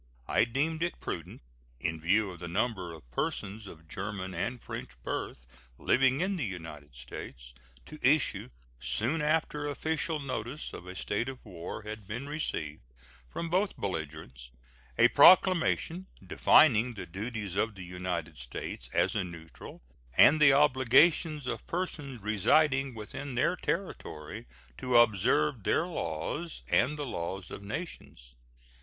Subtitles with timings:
[0.27, 1.43] I deemed it prudent,
[1.79, 5.45] in view of the number of persons of German and French birth
[5.77, 7.53] living in the United States,
[7.85, 12.81] to issue, soon after official notice of a state of war had been received
[13.29, 14.49] from both belligerents,
[14.97, 19.83] a proclamation defining the duties of the United States as a neutral
[20.17, 24.47] and the obligations of persons residing within their territory
[24.79, 28.33] to observe their laws and the laws of nations.